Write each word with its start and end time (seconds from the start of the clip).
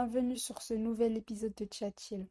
bienvenue 0.00 0.38
sur 0.38 0.62
ce 0.62 0.72
nouvel 0.72 1.18
épisode 1.18 1.54
de 1.56 1.68
Chill. 1.70 2.26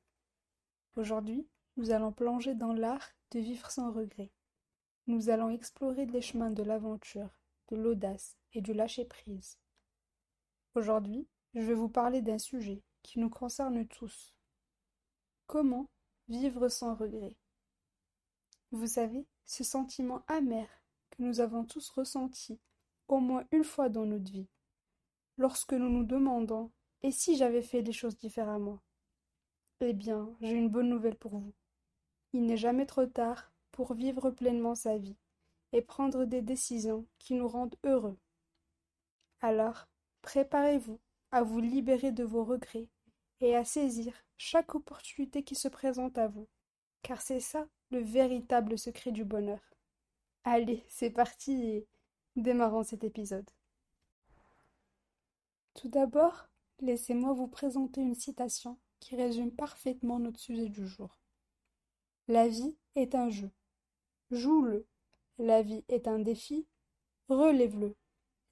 Aujourd'hui, 0.95 1.47
nous 1.77 1.91
allons 1.91 2.11
plonger 2.11 2.55
dans 2.55 2.73
l'art 2.73 3.11
de 3.29 3.39
vivre 3.39 3.69
sans 3.69 3.91
regret. 3.91 4.31
Nous 5.05 5.29
allons 5.29 5.51
explorer 5.51 6.07
les 6.07 6.21
chemins 6.21 6.49
de 6.49 6.63
l'aventure, 6.63 7.29
de 7.67 7.75
l'audace 7.75 8.35
et 8.53 8.61
du 8.61 8.73
lâcher-prise. 8.73 9.59
Aujourd'hui, 10.73 11.27
je 11.53 11.61
vais 11.61 11.75
vous 11.75 11.89
parler 11.89 12.23
d'un 12.23 12.39
sujet 12.39 12.81
qui 13.03 13.19
nous 13.19 13.29
concerne 13.29 13.85
tous. 13.85 14.33
Comment 15.45 15.91
vivre 16.27 16.69
sans 16.69 16.95
regret 16.95 17.37
Vous 18.71 18.87
savez, 18.87 19.27
ce 19.45 19.63
sentiment 19.63 20.23
amer 20.27 20.67
que 21.11 21.21
nous 21.21 21.39
avons 21.39 21.65
tous 21.65 21.87
ressenti 21.91 22.59
au 23.07 23.19
moins 23.19 23.45
une 23.51 23.63
fois 23.63 23.89
dans 23.89 24.07
notre 24.07 24.31
vie, 24.31 24.49
lorsque 25.37 25.73
nous 25.73 25.89
nous 25.89 26.03
demandons 26.03 26.71
et 27.03 27.11
si 27.11 27.37
j'avais 27.37 27.61
fait 27.61 27.81
les 27.81 27.93
choses 27.93 28.17
différemment? 28.17 28.79
Eh 29.81 29.93
bien, 29.93 30.29
j'ai 30.41 30.55
une 30.55 30.69
bonne 30.69 30.89
nouvelle 30.89 31.15
pour 31.15 31.37
vous. 31.37 31.53
Il 32.33 32.45
n'est 32.45 32.57
jamais 32.57 32.85
trop 32.85 33.05
tard 33.05 33.51
pour 33.71 33.93
vivre 33.93 34.29
pleinement 34.29 34.75
sa 34.75 34.97
vie 34.97 35.17
et 35.71 35.81
prendre 35.81 36.25
des 36.25 36.41
décisions 36.41 37.05
qui 37.17 37.33
nous 37.33 37.47
rendent 37.47 37.77
heureux. 37.85 38.17
Alors, 39.41 39.87
préparez-vous 40.21 40.99
à 41.31 41.43
vous 41.43 41.59
libérer 41.59 42.11
de 42.11 42.23
vos 42.23 42.43
regrets 42.43 42.89
et 43.39 43.55
à 43.55 43.63
saisir 43.63 44.13
chaque 44.37 44.75
opportunité 44.75 45.43
qui 45.43 45.55
se 45.55 45.67
présente 45.67 46.17
à 46.17 46.27
vous, 46.27 46.47
car 47.01 47.21
c'est 47.21 47.39
ça 47.39 47.67
le 47.91 47.99
véritable 47.99 48.77
secret 48.77 49.11
du 49.11 49.23
bonheur. 49.23 49.61
Allez, 50.43 50.83
c'est 50.89 51.09
parti 51.09 51.53
et 51.63 51.87
démarrons 52.35 52.83
cet 52.83 53.03
épisode. 53.03 53.49
Tout 55.73 55.89
d'abord, 55.89 56.49
Laissez-moi 56.81 57.33
vous 57.33 57.49
présenter 57.49 57.99
une 57.99 58.15
citation 58.15 58.77
qui 59.01 59.17
résume 59.17 59.51
parfaitement 59.51 60.17
notre 60.17 60.39
sujet 60.39 60.69
du 60.69 60.87
jour. 60.87 61.19
La 62.29 62.47
vie 62.47 62.77
est 62.95 63.15
un 63.15 63.29
jeu. 63.29 63.51
Joue-le. 64.31 64.87
La 65.39 65.61
vie 65.61 65.83
est 65.89 66.07
un 66.07 66.19
défi. 66.19 66.67
Relève-le. 67.27 67.97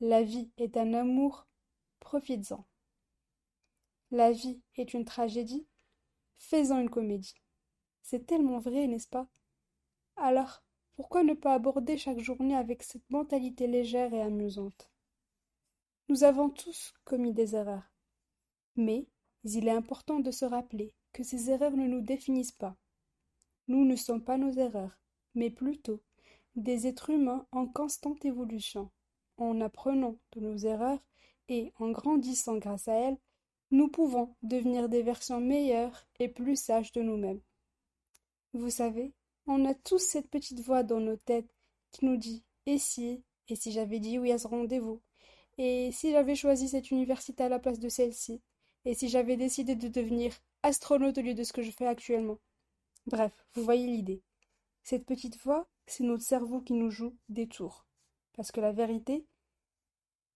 La 0.02 0.24
vie 0.24 0.52
est 0.58 0.76
un 0.76 0.94
amour. 0.94 1.48
Profites-en. 2.02 2.66
La 4.12 4.34
vie 4.34 4.62
est 4.76 4.94
une 4.94 5.06
tragédie. 5.06 5.66
Fais-en 6.38 6.80
une 6.80 6.90
comédie. 6.90 7.42
C'est 8.02 8.26
tellement 8.26 8.60
vrai, 8.60 8.88
n'est-ce 8.88 9.08
pas? 9.08 9.28
Alors, 10.18 10.64
pourquoi 10.96 11.24
ne 11.24 11.34
pas 11.34 11.54
aborder 11.54 11.98
chaque 11.98 12.20
journée 12.20 12.56
avec 12.56 12.84
cette 12.84 13.10
mentalité 13.10 13.68
légère 13.68 14.14
et 14.14 14.22
amusante? 14.22 14.92
Nous 16.10 16.26
avons 16.26 16.50
tous 16.50 16.94
commis 17.06 17.34
des 17.34 17.56
erreurs. 17.56 17.90
Mais 18.78 19.08
il 19.44 19.68
est 19.68 19.72
important 19.72 20.20
de 20.20 20.32
se 20.32 20.46
rappeler 20.46 20.94
que 21.12 21.24
ces 21.24 21.50
erreurs 21.50 21.76
ne 21.76 21.88
nous 21.88 22.02
définissent 22.02 22.52
pas. 22.52 22.78
Nous 23.68 23.84
ne 23.84 23.96
sommes 23.96 24.24
pas 24.24 24.38
nos 24.38 24.52
erreurs, 24.52 24.98
mais 25.36 25.50
plutôt 25.50 26.02
des 26.56 26.88
êtres 26.88 27.10
humains 27.10 27.46
en 27.52 27.68
constante 27.68 28.24
évolution. 28.26 28.90
En 29.38 29.62
apprenant 29.62 30.18
de 30.32 30.40
nos 30.40 30.58
erreurs 30.58 31.00
et 31.50 31.72
en 31.80 31.92
grandissant 31.92 32.58
grâce 32.58 32.88
à 32.88 32.94
elles, 32.94 33.18
nous 33.72 33.88
pouvons 33.90 34.36
devenir 34.42 34.90
des 34.90 35.04
versions 35.04 35.42
meilleures 35.42 36.08
et 36.20 36.30
plus 36.30 36.56
sages 36.56 36.92
de 36.94 37.02
nous-mêmes. 37.02 37.42
Vous 38.54 38.70
savez, 38.70 39.14
on 39.46 39.66
a 39.66 39.74
tous 39.74 40.00
cette 40.00 40.30
petite 40.30 40.62
voix 40.62 40.84
dans 40.84 41.00
nos 41.00 41.18
têtes 41.18 41.54
qui 41.92 42.06
nous 42.06 42.18
dit 42.18 42.44
Et 42.66 42.78
si 42.78 43.24
Et 43.50 43.56
si 43.56 43.72
j'avais 43.72 44.00
dit 44.00 44.18
oui 44.20 44.32
à 44.32 44.38
ce 44.38 44.48
rendez-vous? 44.48 45.02
Et 45.58 45.92
si 45.92 46.12
j'avais 46.12 46.36
choisi 46.36 46.70
cette 46.70 46.92
université 46.92 47.44
à 47.44 47.50
la 47.50 47.60
place 47.60 47.80
de 47.80 47.90
celle-ci? 47.90 48.42
Et 48.88 48.94
si 48.94 49.10
j'avais 49.10 49.36
décidé 49.36 49.76
de 49.76 49.90
devenir 49.90 50.34
astronaute 50.64 51.18
au 51.18 51.22
lieu 51.22 51.34
de 51.34 51.44
ce 51.44 51.52
que 51.52 51.62
je 51.62 51.72
fais 51.72 51.88
actuellement. 51.88 52.40
Bref, 53.06 53.34
vous 53.54 53.62
voyez 53.62 53.86
l'idée. 53.86 54.24
Cette 54.82 55.06
petite 55.06 55.38
voix, 55.44 55.68
c'est 55.88 56.06
notre 56.06 56.24
cerveau 56.24 56.62
qui 56.62 56.72
nous 56.72 56.90
joue 56.90 57.14
des 57.28 57.50
tours. 57.50 57.86
Parce 58.32 58.50
que 58.50 58.62
la 58.62 58.72
vérité, 58.72 59.26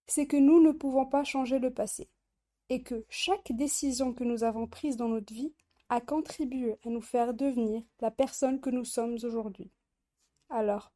c'est 0.05 0.27
que 0.27 0.35
nous 0.35 0.61
ne 0.61 0.73
pouvons 0.73 1.05
pas 1.05 1.23
changer 1.23 1.59
le 1.59 1.73
passé, 1.73 2.09
et 2.67 2.83
que 2.83 3.05
chaque 3.07 3.53
décision 3.53 4.13
que 4.13 4.25
nous 4.25 4.43
avons 4.43 4.67
prise 4.67 4.97
dans 4.97 5.07
notre 5.07 5.33
vie 5.33 5.53
a 5.87 6.01
contribué 6.01 6.75
à 6.85 6.89
nous 6.89 6.99
faire 6.99 7.33
devenir 7.33 7.81
la 8.01 8.11
personne 8.11 8.59
que 8.59 8.69
nous 8.69 8.83
sommes 8.83 9.13
aujourd'hui. 9.13 9.71
Alors, 10.49 10.91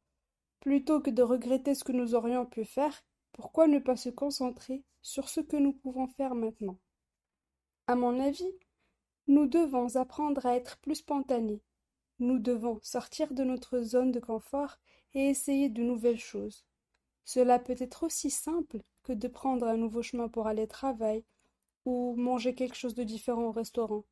plutôt 0.60 1.00
que 1.00 1.08
de 1.08 1.22
regretter 1.22 1.74
ce 1.74 1.84
que 1.84 1.92
nous 1.92 2.14
aurions 2.14 2.44
pu 2.44 2.66
faire, 2.66 3.02
pourquoi 3.32 3.66
ne 3.66 3.78
pas 3.78 3.96
se 3.96 4.10
concentrer 4.10 4.84
sur 5.00 5.30
ce 5.30 5.40
que 5.40 5.56
nous 5.56 5.72
pouvons 5.72 6.06
faire 6.06 6.34
maintenant? 6.34 6.78
À 7.86 7.94
mon 7.94 8.18
avis, 8.18 8.52
nous 9.28 9.46
devons 9.46 9.96
apprendre 9.96 10.44
à 10.44 10.56
être 10.56 10.78
plus 10.78 10.96
spontanés. 10.96 11.62
Nous 12.18 12.38
devons 12.38 12.80
sortir 12.82 13.32
de 13.32 13.44
notre 13.44 13.80
zone 13.80 14.10
de 14.10 14.20
confort 14.20 14.78
et 15.14 15.28
essayer 15.28 15.68
de 15.68 15.82
nouvelles 15.82 16.18
choses. 16.18 16.64
Cela 17.24 17.58
peut 17.58 17.76
être 17.78 18.04
aussi 18.04 18.30
simple 18.30 18.82
que 19.02 19.12
de 19.12 19.28
prendre 19.28 19.66
un 19.66 19.76
nouveau 19.76 20.02
chemin 20.02 20.28
pour 20.28 20.46
aller 20.46 20.62
au 20.62 20.66
travail 20.66 21.24
ou 21.84 22.16
manger 22.16 22.54
quelque 22.54 22.76
chose 22.76 22.94
de 22.94 23.04
différent 23.04 23.44
au 23.44 23.52
restaurant. 23.52 24.04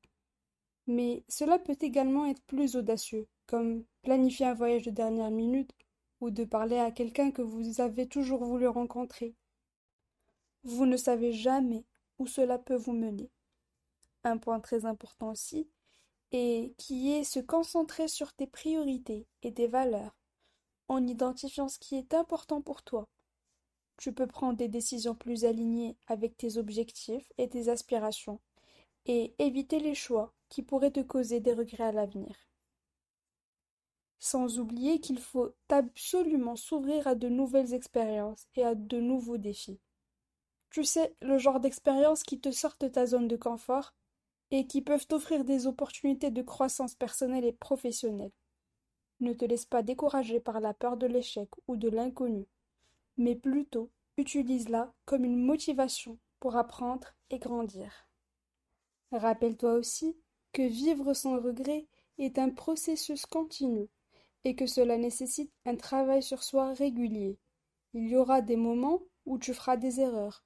Mais 0.87 1.25
cela 1.29 1.59
peut 1.59 1.79
également 1.81 2.27
être 2.27 2.43
plus 2.43 2.77
audacieux, 2.77 3.27
comme 3.47 3.85
planifier 4.03 4.47
un 4.47 4.55
voyage 4.55 4.83
de 4.83 4.91
dernière 4.91 5.31
minute 5.31 5.73
ou 6.21 6.31
de 6.31 6.45
parler 6.45 6.79
à 6.79 6.93
quelqu'un 6.93 7.31
que 7.31 7.43
vous 7.43 7.81
avez 7.81 8.07
toujours 8.07 8.45
voulu 8.45 8.69
rencontrer. 8.69 9.35
Vous 10.63 10.87
ne 10.87 10.97
savez 10.97 11.33
jamais 11.33 11.85
où 12.19 12.27
cela 12.27 12.59
peut 12.59 12.77
vous 12.77 12.93
mener 12.93 13.31
un 14.25 14.39
point 14.39 14.61
très 14.61 14.87
important 14.87 15.31
aussi, 15.31 15.69
et 16.33 16.75
qui 16.79 17.13
est 17.13 17.25
se 17.25 17.41
concentrer 17.41 18.09
sur 18.09 18.33
tes 18.33 18.47
priorités 18.47 19.29
et 19.43 19.55
tes 19.55 19.69
valeurs, 19.69 20.17
en 20.89 21.07
identifiant 21.07 21.69
ce 21.69 21.79
qui 21.79 21.97
est 21.97 22.15
important 22.15 22.61
pour 22.61 22.83
toi. 22.83 23.09
Tu 23.97 24.13
peux 24.13 24.27
prendre 24.27 24.57
des 24.57 24.69
décisions 24.69 25.15
plus 25.15 25.45
alignées 25.45 25.97
avec 26.07 26.37
tes 26.37 26.57
objectifs 26.57 27.33
et 27.39 27.49
tes 27.49 27.69
aspirations, 27.69 28.41
et 29.07 29.35
éviter 29.39 29.79
les 29.79 29.95
choix 29.95 30.35
qui 30.49 30.63
pourraient 30.63 30.91
te 30.91 31.01
causer 31.01 31.41
des 31.41 31.53
regrets 31.53 31.85
à 31.85 31.93
l'avenir. 31.93 32.35
Sans 34.19 34.59
oublier 34.59 35.01
qu'il 35.01 35.19
faut 35.19 35.55
absolument 35.69 36.57
s'ouvrir 36.57 37.07
à 37.07 37.15
de 37.15 37.29
nouvelles 37.29 37.75
expériences 37.75 38.47
et 38.55 38.65
à 38.65 38.75
de 38.75 38.99
nouveaux 38.99 39.37
défis. 39.37 39.81
Tu 40.71 40.83
sais, 40.83 41.15
le 41.21 41.39
genre 41.39 41.61
d'expérience 41.61 42.25
qui 42.25 42.41
te 42.41 42.51
sort 42.51 42.75
de 42.81 42.89
ta 42.89 43.07
zone 43.07 43.29
de 43.29 43.37
confort 43.37 43.95
et 44.57 44.69
qui 44.69 44.83
peuvent 44.83 45.09
t'offrir 45.09 45.45
des 45.45 45.67
opportunités 45.67 46.31
de 46.31 46.41
croissance 46.41 46.95
personnelle 46.95 47.45
et 47.45 47.53
professionnelle. 47.53 48.31
Ne 49.19 49.33
te 49.33 49.45
laisse 49.45 49.65
pas 49.65 49.83
décourager 49.83 50.39
par 50.39 50.61
la 50.61 50.73
peur 50.73 50.97
de 50.97 51.09
l'échec 51.09 51.49
ou 51.67 51.77
de 51.77 51.89
l'inconnu, 51.89 52.47
mais 53.17 53.35
plutôt 53.35 53.91
utilise-la 54.17 54.95
comme 55.07 55.25
une 55.25 55.45
motivation 55.45 56.21
pour 56.39 56.55
apprendre 56.55 57.09
et 57.31 57.41
grandir. 57.41 58.09
Rappelle-toi 59.11 59.73
aussi 59.73 60.17
que 60.53 60.63
vivre 60.63 61.15
sans 61.15 61.41
regret 61.41 61.89
est 62.19 62.39
un 62.39 62.51
processus 62.51 63.27
continu 63.27 63.89
et 64.45 64.55
que 64.55 64.67
cela 64.67 64.99
nécessite 64.99 65.53
un 65.67 65.75
travail 65.75 66.23
sur 66.23 66.45
soi 66.45 66.75
régulier. 66.75 67.41
Il 67.93 68.09
y 68.09 68.15
aura 68.15 68.41
des 68.41 68.57
moments 68.57 69.01
où 69.27 69.37
tu 69.37 69.53
feras 69.53 69.77
des 69.77 69.99
erreurs, 69.99 70.45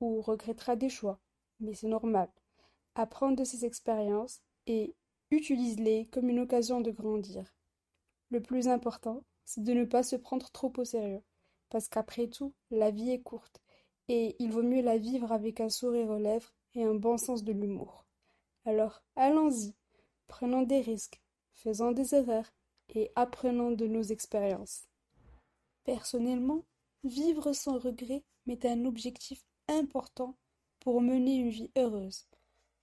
ou 0.00 0.20
regretteras 0.20 0.76
des 0.76 0.90
choix, 0.90 1.18
mais 1.58 1.74
c'est 1.74 1.88
normal. 1.88 2.30
Apprends 3.00 3.30
de 3.30 3.44
ces 3.44 3.64
expériences 3.64 4.42
et 4.66 4.96
utilise-les 5.30 6.06
comme 6.06 6.30
une 6.30 6.40
occasion 6.40 6.80
de 6.80 6.90
grandir. 6.90 7.54
Le 8.28 8.42
plus 8.42 8.66
important, 8.66 9.22
c'est 9.44 9.62
de 9.62 9.72
ne 9.72 9.84
pas 9.84 10.02
se 10.02 10.16
prendre 10.16 10.50
trop 10.50 10.72
au 10.78 10.84
sérieux, 10.84 11.22
parce 11.70 11.88
qu'après 11.88 12.26
tout, 12.26 12.54
la 12.72 12.90
vie 12.90 13.10
est 13.10 13.22
courte, 13.22 13.62
et 14.08 14.34
il 14.40 14.50
vaut 14.50 14.64
mieux 14.64 14.82
la 14.82 14.98
vivre 14.98 15.30
avec 15.30 15.60
un 15.60 15.68
sourire 15.68 16.10
aux 16.10 16.18
lèvres 16.18 16.52
et 16.74 16.82
un 16.82 16.96
bon 16.96 17.18
sens 17.18 17.44
de 17.44 17.52
l'humour. 17.52 18.04
Alors, 18.64 19.00
allons-y, 19.14 19.76
prenons 20.26 20.62
des 20.62 20.80
risques, 20.80 21.22
faisons 21.52 21.92
des 21.92 22.16
erreurs, 22.16 22.50
et 22.96 23.12
apprenons 23.14 23.70
de 23.70 23.86
nos 23.86 24.02
expériences. 24.02 24.88
Personnellement, 25.84 26.64
vivre 27.04 27.52
sans 27.52 27.78
regret 27.78 28.24
m'est 28.46 28.66
un 28.66 28.86
objectif 28.86 29.46
important 29.68 30.36
pour 30.80 31.00
mener 31.00 31.36
une 31.36 31.50
vie 31.50 31.70
heureuse 31.76 32.26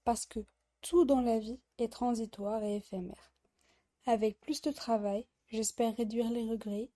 parce 0.06 0.26
que 0.26 0.40
tout 0.82 1.04
dans 1.04 1.20
la 1.20 1.40
vie 1.40 1.60
est 1.78 1.92
transitoire 1.92 2.64
et 2.64 2.78
éphémère. 2.78 3.34
Avec 4.06 4.40
plus 4.40 4.62
de 4.62 4.72
travail, 4.72 5.26
j'espère 5.48 5.96
réduire 5.98 6.30
les 6.30 6.48
regrets, 6.48 6.90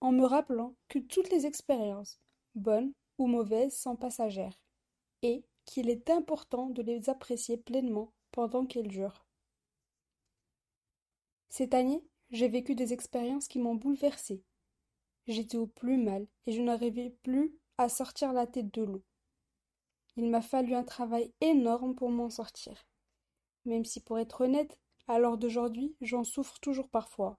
en 0.00 0.12
me 0.12 0.24
rappelant 0.24 0.74
que 0.88 0.98
toutes 0.98 1.30
les 1.30 1.46
expériences, 1.46 2.20
bonnes 2.54 2.92
ou 3.18 3.26
mauvaises, 3.26 3.76
sont 3.76 3.96
passagères, 3.96 4.60
et 5.22 5.42
qu'il 5.64 5.88
est 5.88 6.10
important 6.10 6.68
de 6.68 6.82
les 6.82 7.08
apprécier 7.08 7.56
pleinement 7.56 8.12
pendant 8.30 8.66
qu'elles 8.66 8.88
durent. 8.88 9.24
Cette 11.48 11.72
année, 11.72 12.04
j'ai 12.30 12.48
vécu 12.48 12.74
des 12.74 12.92
expériences 12.92 13.48
qui 13.48 13.58
m'ont 13.58 13.74
bouleversée. 13.74 14.42
J'étais 15.26 15.56
au 15.56 15.66
plus 15.66 15.96
mal 15.96 16.26
et 16.46 16.52
je 16.52 16.60
n'arrivais 16.60 17.10
plus 17.22 17.56
à 17.78 17.88
sortir 17.88 18.32
la 18.32 18.46
tête 18.46 18.74
de 18.74 18.82
l'eau. 18.82 19.02
Il 20.16 20.28
m'a 20.30 20.42
fallu 20.42 20.74
un 20.74 20.84
travail 20.84 21.32
énorme 21.40 21.94
pour 21.94 22.10
m'en 22.10 22.30
sortir. 22.30 22.86
Même 23.64 23.84
si 23.84 24.00
pour 24.00 24.18
être 24.18 24.42
honnête, 24.42 24.78
à 25.08 25.18
l'heure 25.18 25.38
d'aujourd'hui, 25.38 25.96
j'en 26.00 26.24
souffre 26.24 26.58
toujours 26.60 26.88
parfois. 26.88 27.38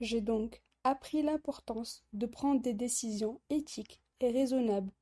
J'ai 0.00 0.20
donc 0.20 0.62
appris 0.84 1.22
l'importance 1.22 2.04
de 2.12 2.26
prendre 2.26 2.60
des 2.60 2.74
décisions 2.74 3.40
éthiques 3.50 4.00
et 4.20 4.30
raisonnables, 4.30 4.92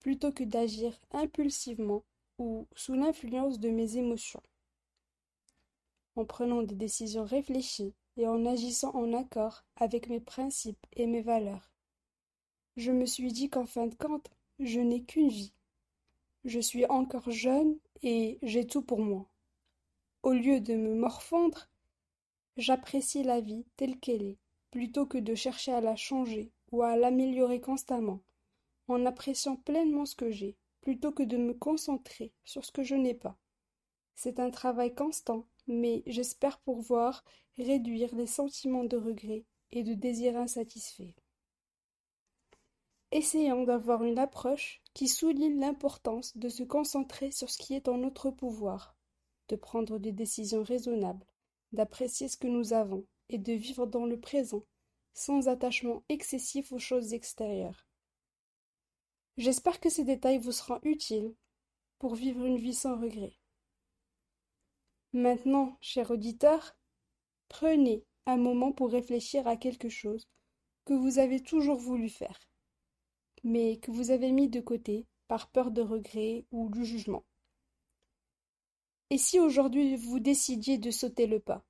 plutôt 0.00 0.32
que 0.32 0.44
d'agir 0.44 0.98
impulsivement 1.12 2.04
ou 2.38 2.66
sous 2.74 2.94
l'influence 2.94 3.60
de 3.60 3.68
mes 3.68 3.96
émotions. 3.96 4.42
En 6.16 6.24
prenant 6.24 6.62
des 6.62 6.74
décisions 6.74 7.24
réfléchies 7.24 7.94
et 8.16 8.26
en 8.26 8.44
agissant 8.44 8.94
en 8.94 9.12
accord 9.12 9.64
avec 9.76 10.08
mes 10.08 10.20
principes 10.20 10.86
et 10.96 11.06
mes 11.06 11.22
valeurs. 11.22 11.72
Je 12.76 12.90
me 12.90 13.06
suis 13.06 13.32
dit 13.32 13.48
qu'en 13.48 13.66
fin 13.66 13.86
de 13.86 13.94
compte, 13.94 14.28
je 14.58 14.80
n'ai 14.80 15.04
qu'une 15.04 15.28
vie. 15.28 15.52
Je 16.44 16.58
suis 16.58 16.84
encore 16.86 17.30
jeune 17.30 17.78
et 18.02 18.40
j'ai 18.42 18.66
tout 18.66 18.82
pour 18.82 18.98
moi. 18.98 19.28
Au 20.24 20.32
lieu 20.32 20.60
de 20.60 20.74
me 20.74 20.92
morfondre, 20.92 21.68
j'apprécie 22.56 23.22
la 23.22 23.40
vie 23.40 23.64
telle 23.76 24.00
qu'elle 24.00 24.24
est, 24.24 24.38
plutôt 24.72 25.06
que 25.06 25.18
de 25.18 25.36
chercher 25.36 25.72
à 25.72 25.80
la 25.80 25.94
changer 25.94 26.50
ou 26.72 26.82
à 26.82 26.96
l'améliorer 26.96 27.60
constamment, 27.60 28.20
en 28.88 29.06
appréciant 29.06 29.54
pleinement 29.54 30.04
ce 30.04 30.16
que 30.16 30.32
j'ai, 30.32 30.56
plutôt 30.80 31.12
que 31.12 31.22
de 31.22 31.36
me 31.36 31.54
concentrer 31.54 32.32
sur 32.44 32.64
ce 32.64 32.72
que 32.72 32.82
je 32.82 32.96
n'ai 32.96 33.14
pas. 33.14 33.38
C'est 34.16 34.40
un 34.40 34.50
travail 34.50 34.94
constant, 34.96 35.46
mais 35.68 36.02
j'espère 36.06 36.58
pouvoir 36.58 37.24
réduire 37.56 38.12
les 38.16 38.26
sentiments 38.26 38.84
de 38.84 38.96
regret 38.96 39.44
et 39.70 39.84
de 39.84 39.94
désir 39.94 40.36
insatisfait. 40.36 41.14
Essayons 43.14 43.64
d'avoir 43.64 44.04
une 44.04 44.18
approche 44.18 44.80
qui 44.94 45.06
souligne 45.06 45.60
l'importance 45.60 46.34
de 46.34 46.48
se 46.48 46.62
concentrer 46.62 47.30
sur 47.30 47.50
ce 47.50 47.58
qui 47.58 47.74
est 47.74 47.88
en 47.88 47.98
notre 47.98 48.30
pouvoir, 48.30 48.96
de 49.48 49.56
prendre 49.56 49.98
des 49.98 50.12
décisions 50.12 50.62
raisonnables, 50.62 51.26
d'apprécier 51.72 52.28
ce 52.28 52.38
que 52.38 52.46
nous 52.46 52.72
avons 52.72 53.04
et 53.28 53.36
de 53.36 53.52
vivre 53.52 53.86
dans 53.86 54.06
le 54.06 54.18
présent, 54.18 54.64
sans 55.12 55.48
attachement 55.48 56.02
excessif 56.08 56.72
aux 56.72 56.78
choses 56.78 57.12
extérieures. 57.12 57.86
J'espère 59.36 59.78
que 59.78 59.90
ces 59.90 60.04
détails 60.04 60.38
vous 60.38 60.52
seront 60.52 60.80
utiles 60.82 61.34
pour 61.98 62.14
vivre 62.14 62.46
une 62.46 62.56
vie 62.56 62.74
sans 62.74 62.98
regret. 62.98 63.34
Maintenant, 65.12 65.76
cher 65.82 66.10
auditeur, 66.10 66.78
prenez 67.50 68.06
un 68.24 68.38
moment 68.38 68.72
pour 68.72 68.90
réfléchir 68.90 69.46
à 69.46 69.58
quelque 69.58 69.90
chose 69.90 70.30
que 70.86 70.94
vous 70.94 71.18
avez 71.18 71.42
toujours 71.42 71.78
voulu 71.78 72.08
faire, 72.08 72.40
mais 73.42 73.78
que 73.78 73.90
vous 73.90 74.10
avez 74.10 74.32
mis 74.32 74.48
de 74.48 74.60
côté 74.60 75.06
par 75.28 75.50
peur 75.50 75.70
de 75.70 75.82
regret 75.82 76.44
ou 76.50 76.68
du 76.68 76.84
jugement. 76.84 77.24
Et 79.10 79.18
si 79.18 79.38
aujourd'hui 79.38 79.96
vous 79.96 80.20
décidiez 80.20 80.78
de 80.78 80.90
sauter 80.90 81.26
le 81.26 81.40
pas 81.40 81.64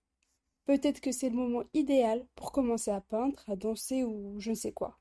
Peut-être 0.64 1.00
que 1.00 1.10
c'est 1.10 1.28
le 1.28 1.36
moment 1.36 1.64
idéal 1.74 2.24
pour 2.36 2.52
commencer 2.52 2.90
à 2.92 3.00
peindre, 3.00 3.42
à 3.48 3.56
danser 3.56 4.04
ou 4.04 4.38
je 4.38 4.50
ne 4.50 4.54
sais 4.54 4.72
quoi. 4.72 4.98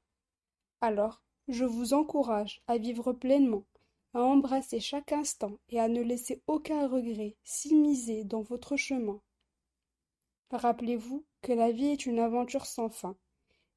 Alors, 0.81 1.21
je 1.47 1.65
vous 1.65 1.93
encourage 1.93 2.63
à 2.65 2.77
vivre 2.77 3.13
pleinement 3.13 3.63
à 4.13 4.21
embrasser 4.21 4.79
chaque 4.79 5.11
instant 5.11 5.57
et 5.69 5.79
à 5.79 5.87
ne 5.87 6.01
laisser 6.01 6.41
aucun 6.47 6.87
regret 6.87 7.37
s'immiscer 7.43 8.23
dans 8.23 8.41
votre 8.41 8.75
chemin. 8.75 9.21
Rappelez-vous 10.51 11.25
que 11.41 11.53
la 11.53 11.71
vie 11.71 11.87
est 11.87 12.05
une 12.05 12.19
aventure 12.19 12.65
sans 12.65 12.89
fin, 12.89 13.15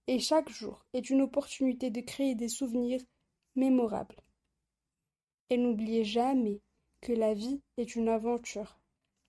et 0.06 0.18
chaque 0.18 0.50
jour 0.50 0.84
est 0.92 1.10
une 1.10 1.22
opportunité 1.22 1.90
de 1.90 2.00
créer 2.00 2.34
des 2.34 2.48
souvenirs 2.48 3.02
mémorables. 3.56 4.20
Et 5.50 5.56
n'oubliez 5.56 6.04
jamais 6.04 6.60
que 7.00 7.12
la 7.12 7.34
vie 7.34 7.60
est 7.76 7.96
une 7.96 8.08
aventure. 8.08 8.80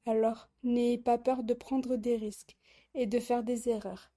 Alors 0.06 0.50
n'ayez 0.63 0.98
pas 0.98 1.18
peur 1.18 1.44
de 1.44 1.54
prendre 1.54 1.95
des 1.95 2.16
risques 2.16 2.56
et 2.94 3.06
de 3.06 3.19
faire 3.19 3.44
des 3.44 3.69
erreurs. 3.69 4.12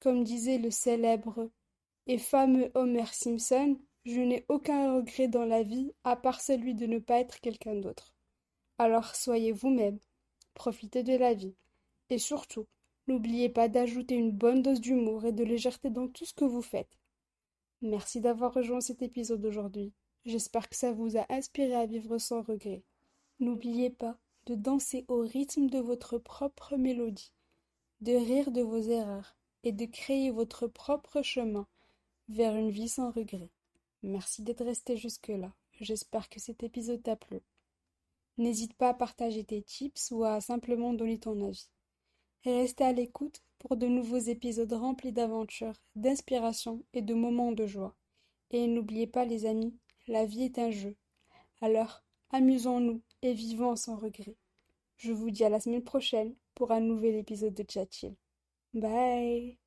Comme 0.00 0.24
disait 0.24 0.58
le 0.58 0.70
célèbre 0.70 1.50
et 2.06 2.18
fameux 2.18 2.70
Homer 2.74 3.06
Simpson, 3.12 3.78
je 4.04 4.20
n'ai 4.20 4.46
aucun 4.48 4.96
regret 4.96 5.28
dans 5.28 5.44
la 5.44 5.62
vie 5.62 5.92
à 6.04 6.16
part 6.16 6.40
celui 6.40 6.74
de 6.74 6.86
ne 6.86 6.98
pas 6.98 7.18
être 7.20 7.40
quelqu'un 7.40 7.74
d'autre. 7.74 8.14
Alors 8.78 9.14
soyez 9.14 9.52
vous-même, 9.52 9.98
profitez 10.54 11.02
de 11.02 11.16
la 11.16 11.34
vie, 11.34 11.56
et 12.10 12.18
surtout, 12.18 12.66
n'oubliez 13.08 13.48
pas 13.48 13.68
d'ajouter 13.68 14.14
une 14.14 14.30
bonne 14.30 14.62
dose 14.62 14.80
d'humour 14.80 15.24
et 15.24 15.32
de 15.32 15.42
légèreté 15.42 15.90
dans 15.90 16.06
tout 16.08 16.26
ce 16.26 16.34
que 16.34 16.44
vous 16.44 16.62
faites. 16.62 16.98
Merci 17.80 18.20
d'avoir 18.20 18.52
rejoint 18.52 18.80
cet 18.80 19.02
épisode 19.02 19.44
aujourd'hui. 19.44 19.92
J'espère 20.26 20.68
que 20.68 20.76
ça 20.76 20.92
vous 20.92 21.16
a 21.16 21.24
inspiré 21.32 21.74
à 21.74 21.86
vivre 21.86 22.18
sans 22.18 22.42
regret. 22.42 22.82
N'oubliez 23.40 23.88
pas 23.88 24.18
de 24.46 24.54
danser 24.54 25.04
au 25.08 25.20
rythme 25.20 25.68
de 25.68 25.78
votre 25.78 26.18
propre 26.18 26.76
mélodie, 26.76 27.32
de 28.02 28.12
rire 28.12 28.50
de 28.50 28.60
vos 28.60 28.80
erreurs 28.80 29.36
et 29.64 29.72
de 29.72 29.86
créer 29.86 30.30
votre 30.30 30.66
propre 30.66 31.22
chemin 31.22 31.66
vers 32.28 32.54
une 32.54 32.70
vie 32.70 32.88
sans 32.88 33.10
regret. 33.10 33.50
Merci 34.02 34.42
d'être 34.42 34.64
resté 34.64 34.96
jusque-là. 34.96 35.52
J'espère 35.80 36.28
que 36.28 36.40
cet 36.40 36.62
épisode 36.62 37.02
t'a 37.02 37.16
plu. 37.16 37.40
N'hésite 38.36 38.74
pas 38.74 38.90
à 38.90 38.94
partager 38.94 39.44
tes 39.44 39.62
tips 39.62 40.10
ou 40.10 40.24
à 40.24 40.40
simplement 40.40 40.92
donner 40.92 41.18
ton 41.18 41.40
avis. 41.46 41.70
Restez 42.44 42.84
à 42.84 42.92
l'écoute 42.92 43.42
pour 43.58 43.76
de 43.76 43.86
nouveaux 43.86 44.18
épisodes 44.18 44.72
remplis 44.72 45.12
d'aventures, 45.12 45.74
d'inspiration 45.96 46.84
et 46.92 47.02
de 47.02 47.14
moments 47.14 47.52
de 47.52 47.66
joie. 47.66 47.94
Et 48.50 48.66
n'oubliez 48.66 49.06
pas 49.06 49.24
les 49.24 49.46
amis, 49.46 49.76
la 50.06 50.24
vie 50.24 50.44
est 50.44 50.58
un 50.58 50.70
jeu. 50.70 50.96
Alors, 51.60 52.02
amusons-nous 52.30 53.02
et 53.22 53.32
vivons 53.32 53.76
sans 53.76 53.96
regret. 53.96 54.36
Je 54.96 55.12
vous 55.12 55.30
dis 55.30 55.44
à 55.44 55.48
la 55.48 55.60
semaine 55.60 55.84
prochaine 55.84 56.34
pour 56.54 56.72
un 56.72 56.80
nouvel 56.80 57.14
épisode 57.16 57.54
de 57.54 57.64
Chat 57.68 58.06
Bye 58.74 59.58